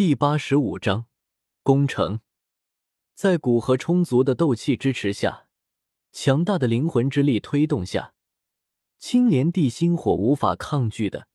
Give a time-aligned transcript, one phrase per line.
[0.00, 1.04] 第八十五章
[1.62, 2.20] 攻城。
[3.14, 5.46] 在古河充足的斗气支持下，
[6.10, 8.14] 强大的灵魂之力推动下，
[8.98, 11.28] 青莲地心火无法抗拒的，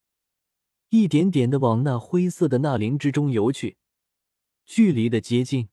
[0.90, 3.78] 一点点的往那灰色的纳灵之中游去。
[4.66, 5.70] 距离的接近，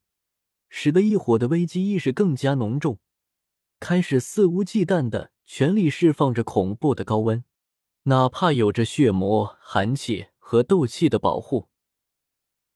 [0.68, 2.98] 使得异火的危机意识更加浓重，
[3.80, 7.43] 开始肆无忌惮的全力释放着恐怖的高温，
[8.02, 11.70] 哪怕有着血魔寒气和斗气的保护。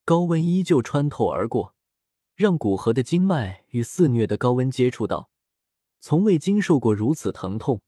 [0.07, 1.75] 高温依旧穿透而过，
[2.37, 5.31] 让古河的经脉与肆虐的高温接触到，
[5.99, 7.83] 从未经受过如此疼痛，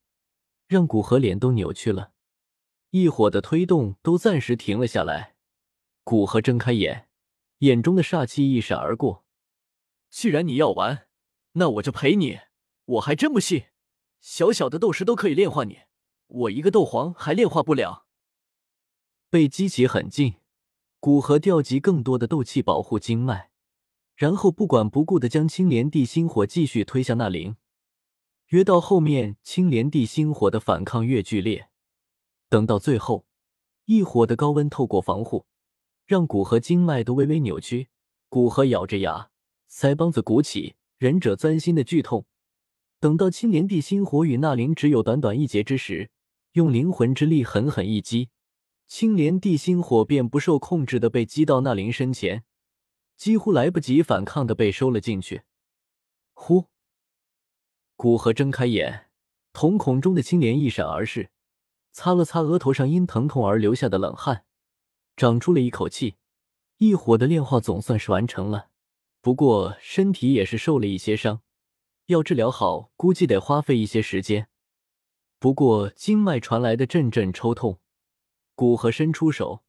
[0.66, 2.10] 让古河脸都扭曲了。
[2.90, 5.36] 异火的推动都暂时停了下来，
[6.02, 7.08] 古河睁开眼，
[7.58, 9.24] 眼中的煞气一闪而过。
[10.10, 11.06] 既然你要玩，
[11.52, 12.40] 那我就陪你。
[12.86, 13.66] 我还真不信，
[14.20, 15.82] 小小的斗师都可以炼化你，
[16.26, 18.06] 我一个斗皇还炼化不了。
[19.30, 20.34] 被激起很近。
[21.00, 23.50] 古河调集更多的斗气保护经脉，
[24.16, 27.54] 然后不管不顾的将青莲地心火继续推向那灵。
[28.48, 31.68] 越到后面，青莲地心火的反抗越剧烈。
[32.48, 33.26] 等到最后，
[33.84, 35.46] 一火的高温透过防护，
[36.04, 37.88] 让古河经脉都微微扭曲。
[38.28, 39.30] 古河咬着牙，
[39.70, 42.26] 腮帮子鼓起，忍者钻心的剧痛。
[42.98, 46.10] 等到青莲地心火与那灵只有短短一截之时，
[46.54, 48.30] 用灵魂之力狠狠一击。
[48.88, 52.44] 青莲地心火便不受控制的被击到那灵身前，
[53.18, 55.42] 几乎来不及反抗的被收了进去。
[56.32, 56.64] 呼！
[57.96, 59.10] 古河睁开眼，
[59.52, 61.30] 瞳孔中的青莲一闪而逝，
[61.92, 64.46] 擦了擦额头上因疼痛而留下的冷汗，
[65.16, 66.16] 长出了一口气。
[66.78, 68.70] 异火的炼化总算是完成了，
[69.20, 71.42] 不过身体也是受了一些伤，
[72.06, 74.48] 要治疗好，估计得花费一些时间。
[75.38, 77.80] 不过经脉传来的阵阵抽痛。
[78.58, 79.62] 古河伸出手，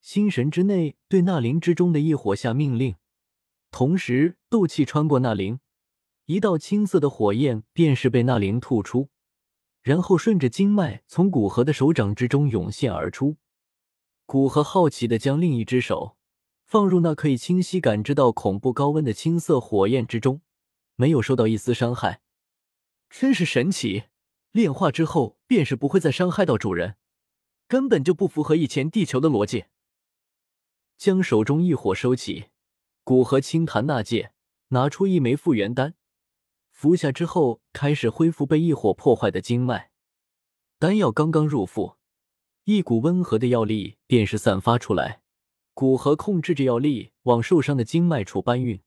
[0.00, 2.96] 心神之内对那灵之中的异火下命令，
[3.70, 5.60] 同时斗气穿过那灵，
[6.24, 9.10] 一道青色的火焰便是被那灵吐出，
[9.82, 13.36] 然后顺着经脉从古河的手掌之中涌现而出。
[14.24, 16.16] 古河好奇的将另一只手
[16.64, 20.40] 放入那可以清晰感知到恐怖高温的青色火焰之中，
[20.96, 22.22] 没有受到一丝伤害，
[23.10, 24.04] 真是神奇！
[24.52, 26.96] 炼化之后便是不会再伤害到主人。
[27.72, 29.64] 根本就不符合以前地球的逻辑。
[30.98, 32.48] 将手中异火收起，
[33.02, 34.34] 古河轻弹纳戒，
[34.68, 35.94] 拿出一枚复原丹，
[36.70, 39.90] 服下之后开始恢复被异火破坏的经脉。
[40.78, 41.96] 丹药刚刚入腹，
[42.64, 45.22] 一股温和的药力便是散发出来。
[45.72, 48.82] 古河控制着药力往受伤的经脉处搬运，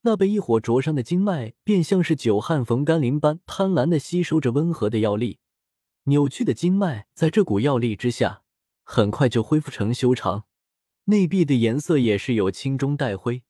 [0.00, 5.40] 那被异火灼伤的经脉便像是久旱逢甘霖般贪婪的吸收着温和的药力。
[6.08, 8.42] 扭曲的经脉在这股药力之下，
[8.82, 10.46] 很快就恢复成修长，
[11.04, 13.42] 内壁的颜色也是有青中带灰，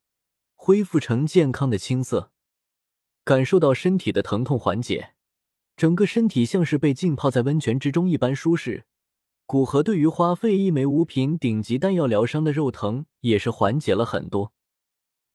[0.57, 2.33] 恢复成健康的青色。
[3.23, 5.15] 感受到身体的疼痛缓解，
[5.77, 8.87] 整个身体像是被浸泡在温泉之中一般舒适。
[9.47, 14.53] 古河对于花费一枚五品顶级丹药疗伤的肉疼也是缓解了很多。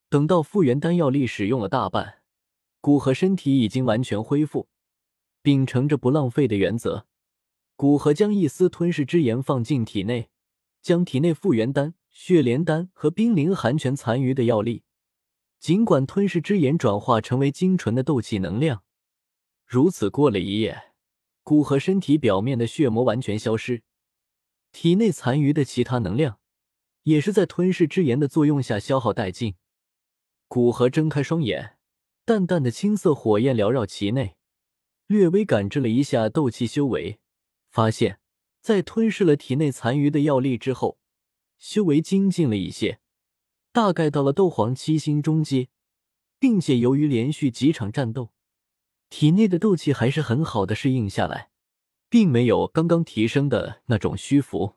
[0.10, 2.20] 等到复原丹药力使用了大半，
[2.82, 4.68] 古河身体已经完全恢复，
[5.42, 7.08] 秉承着不浪费的原则。
[7.84, 10.30] 古河将一丝吞噬之炎放进体内，
[10.82, 14.84] 将体内复原丹、血莲丹和冰灵寒泉残余的药力，
[15.60, 18.84] 尽管吞噬之炎转化成为精纯的斗气能量。
[19.66, 20.94] 如此过了一夜，
[21.44, 23.84] 古河身体表面的血魔完全消失，
[24.72, 26.40] 体内残余的其他能量
[27.02, 29.56] 也是在吞噬之炎的作用下消耗殆尽。
[30.48, 31.76] 古河睁开双眼，
[32.24, 34.38] 淡淡的青色火焰缭绕其内，
[35.08, 37.20] 略微感知了一下斗气修为。
[37.74, 38.20] 发现，
[38.62, 41.00] 在吞噬了体内残余的药力之后，
[41.58, 43.00] 修为精进了一些，
[43.72, 45.70] 大概到了斗皇七星中阶，
[46.38, 48.32] 并且由于连续几场战斗，
[49.10, 51.50] 体内的斗气还是很好的适应下来，
[52.10, 54.76] 并没有刚刚提升的那种虚浮。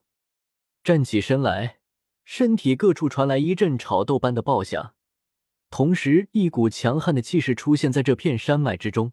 [0.82, 1.80] 站起身来，
[2.24, 4.94] 身体各处传来一阵炒豆般的爆响，
[5.68, 9.12] 同时一股强悍的气势出现在这片山脉之中，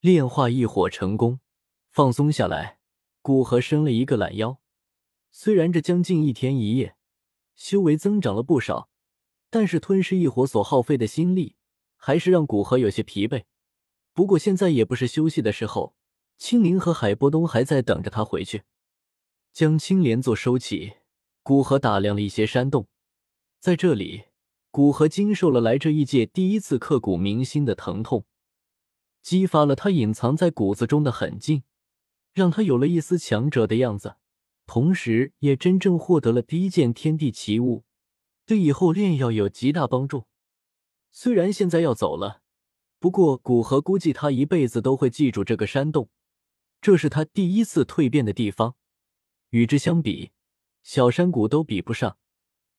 [0.00, 1.38] 炼化异火成功，
[1.92, 2.77] 放松下来。
[3.20, 4.60] 古河伸了一个懒腰，
[5.30, 6.96] 虽然这将近一天一夜，
[7.54, 8.88] 修为增长了不少，
[9.50, 11.56] 但是吞噬异火所耗费的心力，
[11.96, 13.44] 还是让古河有些疲惫。
[14.14, 15.94] 不过现在也不是休息的时候，
[16.38, 18.62] 青灵和海波东还在等着他回去。
[19.52, 20.94] 将青莲座收起，
[21.42, 22.86] 古河打量了一些山洞，
[23.58, 24.24] 在这里，
[24.70, 28.24] 古河经受了来这一界第一次刻骨铭心的疼痛，
[29.20, 31.64] 激发了他隐藏在骨子中的狠劲。
[32.38, 34.14] 让他有了一丝强者的样子，
[34.64, 37.84] 同时也真正获得了第一件天地奇物
[38.46, 40.26] 对以后炼药有极大帮助。
[41.10, 42.42] 虽然现在要走了，
[43.00, 46.10] 不过古河估计他一辈子都会记住这个山洞，
[46.80, 48.76] 这是他第一次蜕变的地方。
[49.50, 50.30] 与之相比，
[50.84, 52.18] 小山谷都比不上。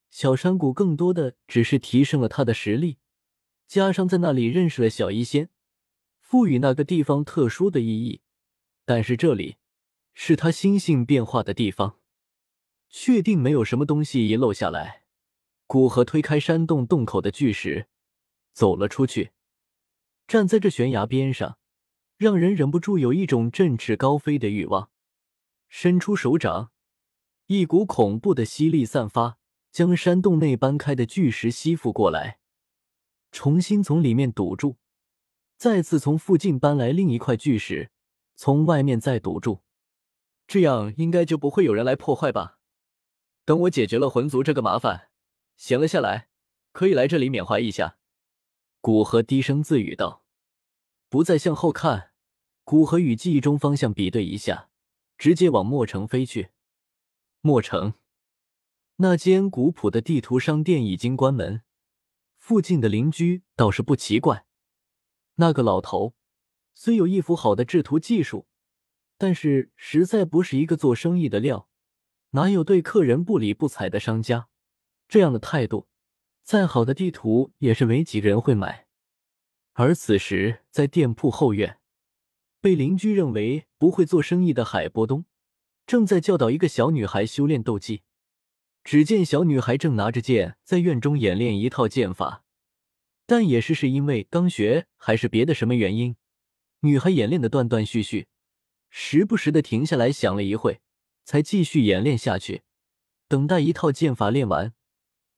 [0.08, 2.96] 小山谷更多的只是提升了他的实力，
[3.68, 5.50] 加上在那里认识了小医仙，
[6.18, 8.22] 赋予那个地方特殊的意义。
[8.90, 9.54] 但是这里
[10.14, 12.00] 是他心性变化的地方，
[12.88, 15.04] 确定没有什么东西遗漏下来。
[15.68, 17.86] 古河推开山洞洞口的巨石，
[18.52, 19.30] 走了出去，
[20.26, 21.56] 站在这悬崖边上，
[22.16, 24.90] 让人忍不住有一种振翅高飞的欲望。
[25.68, 26.72] 伸出手掌，
[27.46, 29.38] 一股恐怖的吸力散发。
[29.70, 32.40] 将山洞内搬开的巨石吸附过来，
[33.30, 34.78] 重新从里面堵住，
[35.56, 37.92] 再次从附近搬来另一块巨石，
[38.42, 39.60] 从外面再堵住，
[40.46, 42.58] 这样应该就不会有人来破坏吧？
[43.44, 45.10] 等我解决了魂族这个麻烦，
[45.58, 46.30] 闲了下来，
[46.72, 47.98] 可以来这里缅怀一下。
[48.80, 50.24] 古河低声自语道，
[51.10, 52.12] 不再向后看。
[52.64, 54.70] 古河与记忆中方向比对一下，
[55.18, 56.52] 直接往墨城飞去。
[57.42, 57.92] 墨城。
[58.96, 61.60] 那间古朴的地图商店已经关门，
[62.38, 64.46] 附近的邻居倒是不奇怪。
[65.34, 66.14] 那个老头
[66.74, 68.46] 虽有一副好的制图技术，
[69.18, 71.68] 但是实在不是一个做生意的料，
[72.30, 74.48] 哪有对客人不理不睬的商家？
[75.08, 75.88] 这样的态度，
[76.42, 78.86] 再好的地图也是没几个人会买。
[79.72, 81.78] 而此时，在店铺后院，
[82.60, 85.24] 被邻居认为不会做生意的海波东，
[85.86, 88.02] 正在教导一个小女孩修炼斗技。
[88.82, 92.44] 只见小女孩正拿着剑在院中演练一套剑法，
[93.26, 96.16] 但也是是因为刚学还是别的什么原因，
[96.80, 98.26] 女孩演练的断断续续，
[98.88, 100.80] 时不时的停下来想了一会，
[101.24, 102.62] 才继续演练下去。
[103.28, 104.72] 等待一套剑法练完，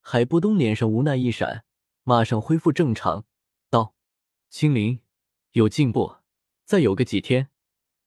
[0.00, 1.65] 海波东脸上无奈一闪，
[2.05, 3.27] 马上恢复正常，
[3.69, 3.94] 道
[4.49, 5.00] ：“青灵，
[5.50, 6.17] 有进步，
[6.65, 7.49] 再有个几天，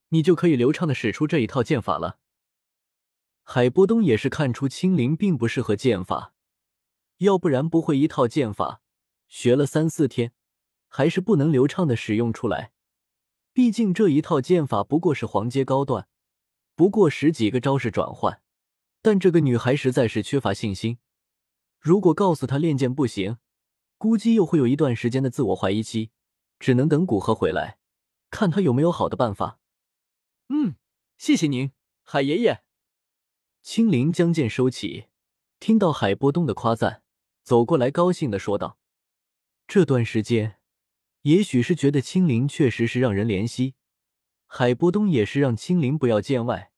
[0.09, 2.19] 你就可以流畅的使出这一套剑法了。”
[3.43, 6.33] 海波东也是看出青灵并不适合剑法，
[7.17, 8.81] 要不然不会一套剑法
[9.27, 10.31] 学了三四天，
[10.87, 12.71] 还是不能流畅的使用出来。
[13.55, 16.09] 毕竟这一套剑法不过是黄阶高段，
[16.75, 18.41] 不过十几个招式转换。
[19.01, 20.97] 但这个女孩实在是缺乏信心，
[21.79, 23.37] 如果告诉她练剑不行，
[23.97, 26.11] 估计又会有一段时间的自我怀疑期。
[26.59, 27.79] 只能等古河回来，
[28.29, 29.57] 看他有没有好的办法。
[30.49, 30.75] 嗯，
[31.17, 31.71] 谢谢您，
[32.03, 32.61] 海爷爷。
[33.61, 35.05] 青灵将剑收起，
[35.61, 37.03] 听到海波东的夸赞，
[37.41, 38.77] 走过来高兴的说道
[39.65, 40.59] ：“这段时间，
[41.25, 43.73] 也许是觉得青灵确实是让人怜惜，
[44.45, 46.71] 海波东也是让青灵不要见外，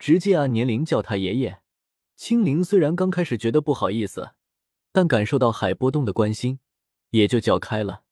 [0.00, 1.60] 直接按年龄叫他爷爷。
[2.16, 4.32] 青灵虽然刚开始觉得不好意思，
[4.90, 6.58] 但感受到海波东的关心，
[7.10, 8.02] 也就叫开了。”